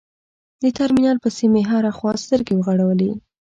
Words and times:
د 0.63 0.65
ترمینل 0.77 1.17
پسې 1.23 1.45
مې 1.53 1.63
هره 1.71 1.91
خوا 1.97 2.13
سترګې 2.23 2.53
وغړولې. 2.55 3.11